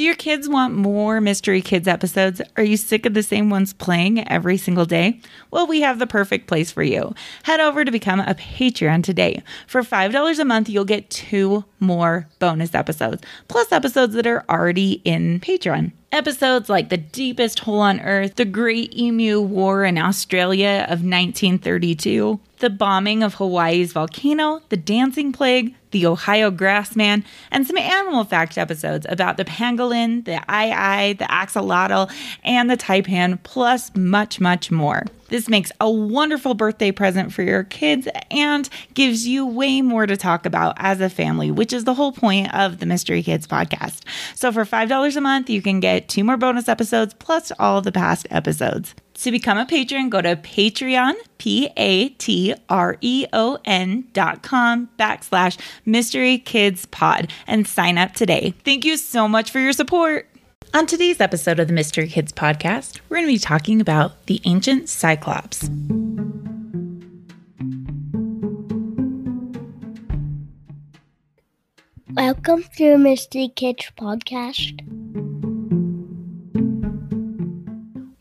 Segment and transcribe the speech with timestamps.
[0.00, 2.40] Do your kids want more Mystery Kids episodes?
[2.56, 5.20] Are you sick of the same ones playing every single day?
[5.50, 7.14] Well, we have the perfect place for you.
[7.42, 9.42] Head over to become a Patreon today.
[9.66, 15.02] For $5 a month, you'll get two more bonus episodes, plus episodes that are already
[15.04, 15.92] in Patreon.
[16.12, 22.40] Episodes like The Deepest Hole on Earth, The Great Emu War in Australia of 1932,
[22.60, 28.56] the bombing of Hawaii's volcano, the dancing plague, the Ohio grassman, and some animal fact
[28.56, 32.10] episodes about the pangolin, the aye the axolotl,
[32.44, 35.04] and the taipan, plus much, much more.
[35.28, 40.16] This makes a wonderful birthday present for your kids and gives you way more to
[40.16, 44.02] talk about as a family, which is the whole point of the Mystery Kids podcast.
[44.34, 47.92] So for $5 a month, you can get two more bonus episodes plus all the
[47.92, 48.94] past episodes.
[49.14, 54.42] To become a patron, go to Patreon, P A T R E O N dot
[54.42, 58.54] com backslash Mystery Kids Pod and sign up today.
[58.64, 60.26] Thank you so much for your support.
[60.72, 64.40] On today's episode of the Mystery Kids podcast, we're going to be talking about the
[64.44, 65.68] ancient Cyclops.
[72.14, 74.99] Welcome to Mystery Kids podcast.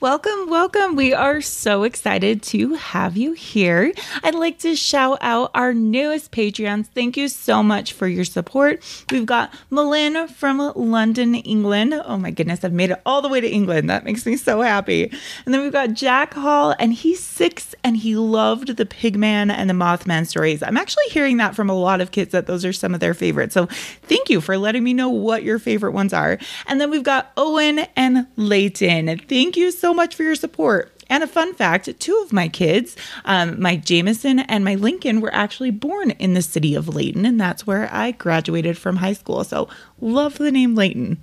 [0.00, 0.94] Welcome, welcome.
[0.94, 3.92] We are so excited to have you here.
[4.22, 6.86] I'd like to shout out our newest Patreons.
[6.86, 8.80] Thank you so much for your support.
[9.10, 11.94] We've got Malin from London, England.
[11.94, 13.90] Oh my goodness, I've made it all the way to England.
[13.90, 15.10] That makes me so happy.
[15.44, 19.68] And then we've got Jack Hall, and he's six and he loved the Pigman and
[19.68, 20.62] the Mothman stories.
[20.62, 23.14] I'm actually hearing that from a lot of kids that those are some of their
[23.14, 23.52] favorites.
[23.52, 23.66] So
[24.02, 26.38] thank you for letting me know what your favorite ones are.
[26.68, 29.18] And then we've got Owen and Layton.
[29.26, 30.92] Thank you so much for your support.
[31.10, 35.34] And a fun fact two of my kids, um, my Jameson and my Lincoln, were
[35.34, 39.42] actually born in the city of Layton, and that's where I graduated from high school.
[39.44, 39.68] So,
[40.00, 41.22] love the name Layton.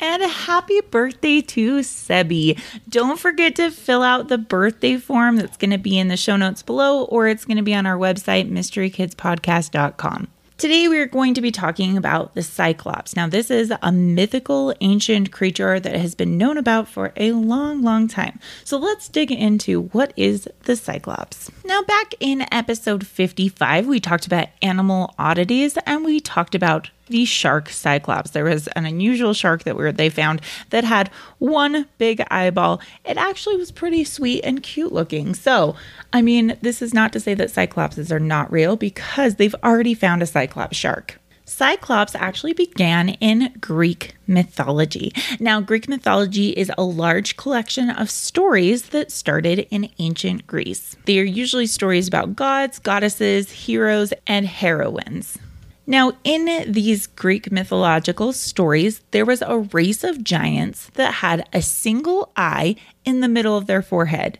[0.00, 2.58] And happy birthday to Sebi.
[2.88, 6.36] Don't forget to fill out the birthday form that's going to be in the show
[6.36, 10.28] notes below, or it's going to be on our website, mysterykidspodcast.com.
[10.58, 13.14] Today, we are going to be talking about the Cyclops.
[13.14, 17.82] Now, this is a mythical ancient creature that has been known about for a long,
[17.82, 18.40] long time.
[18.64, 21.48] So, let's dig into what is the Cyclops.
[21.64, 27.24] Now, back in episode 55, we talked about animal oddities and we talked about the
[27.24, 28.30] shark cyclops.
[28.30, 32.80] There was an unusual shark that were they found that had one big eyeball.
[33.04, 35.34] It actually was pretty sweet and cute looking.
[35.34, 35.76] So,
[36.12, 39.94] I mean, this is not to say that cyclopses are not real because they've already
[39.94, 41.18] found a cyclops shark.
[41.48, 45.14] Cyclops actually began in Greek mythology.
[45.40, 50.94] Now, Greek mythology is a large collection of stories that started in ancient Greece.
[51.06, 55.38] They are usually stories about gods, goddesses, heroes, and heroines.
[55.88, 61.62] Now, in these Greek mythological stories, there was a race of giants that had a
[61.62, 62.76] single eye
[63.06, 64.36] in the middle of their forehead.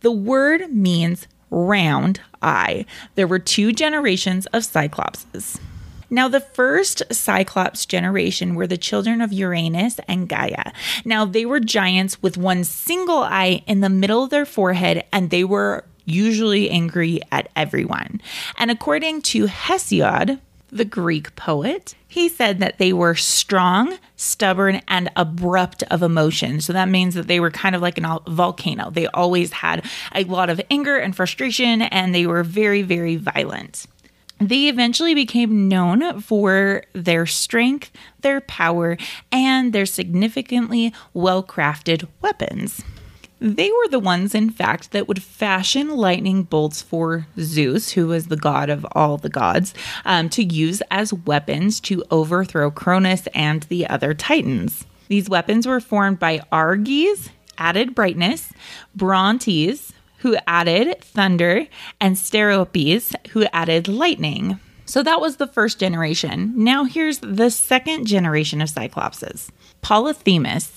[0.00, 2.84] The word means round eye.
[3.14, 5.58] There were two generations of cyclopses.
[6.10, 10.70] Now, the first Cyclops generation were the children of Uranus and Gaia.
[11.06, 15.30] Now, they were giants with one single eye in the middle of their forehead, and
[15.30, 18.20] they were usually angry at everyone.
[18.58, 20.40] And according to Hesiod,
[20.70, 21.94] the Greek poet.
[22.06, 26.60] He said that they were strong, stubborn, and abrupt of emotion.
[26.60, 28.90] So that means that they were kind of like a volcano.
[28.90, 33.86] They always had a lot of anger and frustration, and they were very, very violent.
[34.40, 38.96] They eventually became known for their strength, their power,
[39.30, 42.82] and their significantly well crafted weapons.
[43.40, 48.26] They were the ones, in fact, that would fashion lightning bolts for Zeus, who was
[48.26, 49.72] the god of all the gods,
[50.04, 54.84] um, to use as weapons to overthrow Cronus and the other Titans.
[55.08, 58.52] These weapons were formed by Arges, added brightness,
[58.94, 61.66] Brontes, who added thunder,
[61.98, 64.60] and Steropes, who added lightning.
[64.84, 66.52] So that was the first generation.
[66.56, 69.48] Now here's the second generation of Cyclopses.
[69.82, 70.72] Polyphemus,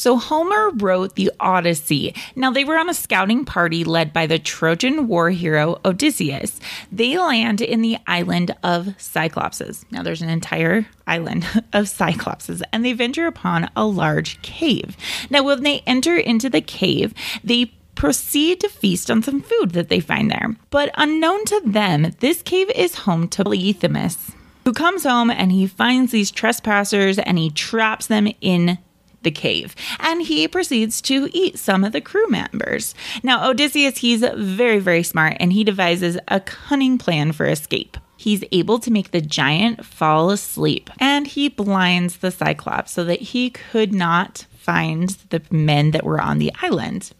[0.00, 2.14] so Homer wrote the Odyssey.
[2.34, 6.58] Now they were on a scouting party led by the Trojan war hero Odysseus.
[6.90, 9.84] They land in the island of Cyclopses.
[9.90, 11.44] Now there's an entire island
[11.74, 14.96] of Cyclopses and they venture upon a large cave.
[15.28, 17.12] Now when they enter into the cave,
[17.44, 20.56] they proceed to feast on some food that they find there.
[20.70, 24.32] But unknown to them, this cave is home to Polyphemus,
[24.64, 28.78] who comes home and he finds these trespassers and he traps them in
[29.22, 32.94] the cave and he proceeds to eat some of the crew members.
[33.22, 37.96] Now, Odysseus, he's very, very smart and he devises a cunning plan for escape.
[38.16, 43.20] He's able to make the giant fall asleep and he blinds the Cyclops so that
[43.20, 47.12] he could not find the men that were on the island.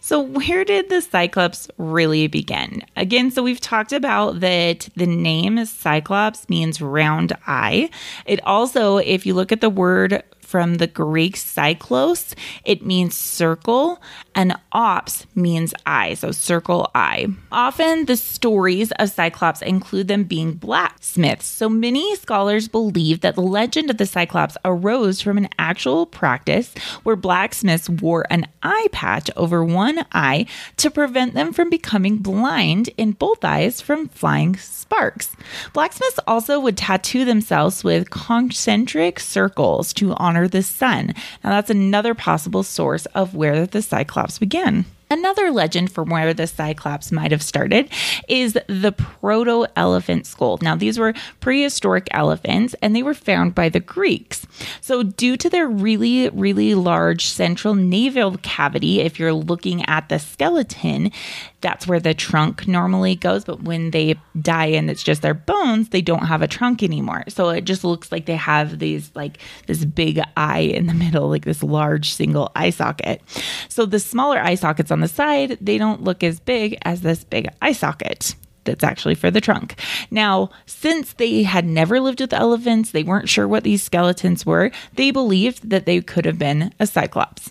[0.00, 2.82] So, where did the Cyclops really begin?
[2.94, 7.88] Again, so we've talked about that the name Cyclops means round eye.
[8.26, 10.22] It also, if you look at the word
[10.54, 12.32] from the Greek cyclos,
[12.64, 14.00] it means circle,
[14.36, 17.26] and ops means eye, so circle eye.
[17.50, 23.40] Often the stories of Cyclops include them being blacksmiths, so many scholars believe that the
[23.40, 26.72] legend of the Cyclops arose from an actual practice
[27.02, 30.46] where blacksmiths wore an eye patch over one eye
[30.76, 35.34] to prevent them from becoming blind in both eyes from flying sparks.
[35.72, 41.14] Blacksmiths also would tattoo themselves with concentric circles to honor the sun.
[41.42, 44.84] Now, that's another possible source of where the Cyclops began.
[45.10, 47.90] Another legend from where the Cyclops might have started
[48.28, 50.58] is the proto elephant skull.
[50.62, 54.46] Now, these were prehistoric elephants and they were found by the Greeks.
[54.80, 60.18] So, due to their really, really large central navel cavity, if you're looking at the
[60.18, 61.12] skeleton,
[61.60, 63.44] that's where the trunk normally goes.
[63.44, 67.24] But when they die and it's just their bones, they don't have a trunk anymore.
[67.28, 71.28] So, it just looks like they have these, like, this big eye in the middle,
[71.28, 73.22] like this large single eye socket.
[73.68, 77.24] So, the smaller eye sockets on the side, they don't look as big as this
[77.24, 78.34] big eye socket
[78.64, 79.78] that's actually for the trunk.
[80.10, 84.70] Now, since they had never lived with elephants, they weren't sure what these skeletons were,
[84.94, 87.50] they believed that they could have been a cyclops.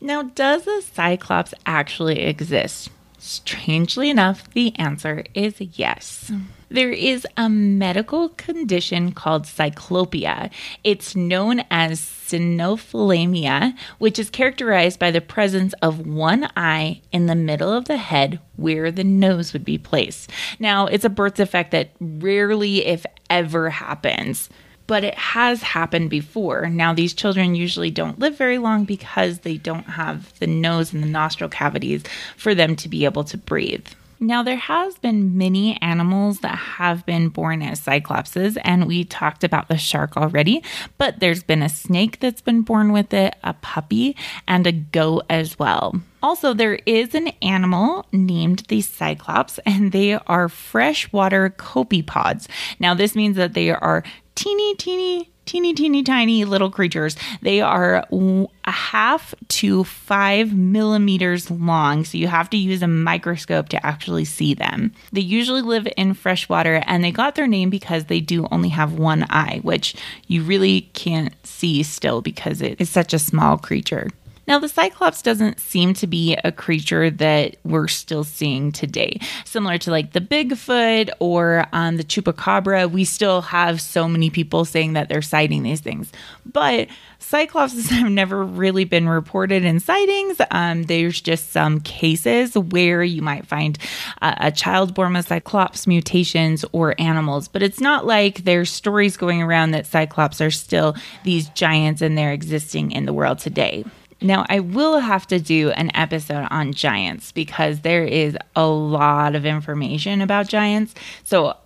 [0.00, 2.90] Now, does a cyclops actually exist?
[3.18, 6.30] Strangely enough, the answer is yes.
[6.68, 10.50] There is a medical condition called cyclopia.
[10.82, 17.34] It's known as synophthalmia, which is characterized by the presence of one eye in the
[17.34, 20.30] middle of the head where the nose would be placed.
[20.58, 24.48] Now, it's a birth defect that rarely, if ever, happens
[24.86, 26.68] but it has happened before.
[26.68, 31.02] Now, these children usually don't live very long because they don't have the nose and
[31.02, 32.02] the nostril cavities
[32.36, 33.86] for them to be able to breathe.
[34.24, 39.44] Now, there has been many animals that have been born as cyclopses, and we talked
[39.44, 40.62] about the shark already,
[40.96, 44.16] but there's been a snake that's been born with it, a puppy,
[44.48, 46.00] and a goat as well.
[46.22, 52.48] Also, there is an animal named the cyclops, and they are freshwater copepods.
[52.80, 54.04] Now, this means that they are
[54.34, 57.16] teeny, teeny, teeny, teeny, tiny little creatures.
[57.42, 63.68] They are a half to five millimeters long, so you have to use a microscope
[63.70, 64.92] to actually see them.
[65.12, 68.94] They usually live in freshwater, and they got their name because they do only have
[68.94, 69.94] one eye, which
[70.26, 74.08] you really can't see still because it is such a small creature.
[74.46, 79.18] Now, the Cyclops doesn't seem to be a creature that we're still seeing today.
[79.44, 84.64] Similar to like the Bigfoot or um, the Chupacabra, we still have so many people
[84.64, 86.12] saying that they're sighting these things.
[86.44, 86.88] But
[87.20, 90.40] Cyclopses have never really been reported in sightings.
[90.50, 93.78] Um, there's just some cases where you might find
[94.20, 99.42] a child born with Cyclops mutations or animals, but it's not like there's stories going
[99.42, 100.94] around that Cyclops are still
[101.24, 103.84] these giants and they're existing in the world today.
[104.20, 109.34] Now, I will have to do an episode on giants because there is a lot
[109.34, 110.94] of information about giants.
[111.24, 111.56] So,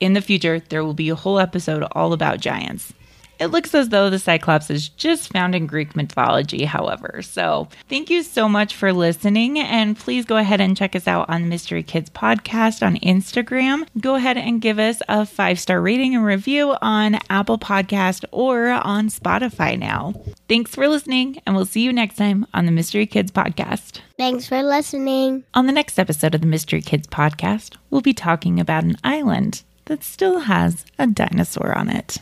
[0.00, 2.92] in the future, there will be a whole episode all about giants.
[3.38, 7.20] It looks as though the Cyclops is just found in Greek mythology, however.
[7.22, 9.58] So, thank you so much for listening.
[9.58, 13.86] And please go ahead and check us out on the Mystery Kids Podcast on Instagram.
[14.00, 18.68] Go ahead and give us a five star rating and review on Apple Podcast or
[18.70, 20.14] on Spotify now.
[20.48, 24.00] Thanks for listening, and we'll see you next time on the Mystery Kids Podcast.
[24.16, 25.44] Thanks for listening.
[25.54, 29.62] On the next episode of the Mystery Kids Podcast, we'll be talking about an island
[29.86, 32.18] that still has a dinosaur on it.